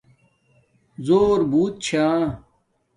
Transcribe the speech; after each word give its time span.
زُݸربݸت 1.05 1.73
چھݳ 1.85 2.05